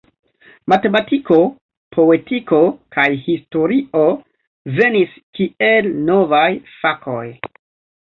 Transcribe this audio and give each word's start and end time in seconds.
Matematiko, 0.71 1.37
poetiko 1.97 2.63
kaj 2.97 3.07
historio 3.27 4.03
venis 4.83 5.17
kiel 5.21 5.95
novaj 6.11 6.45
fakoj. 6.83 7.25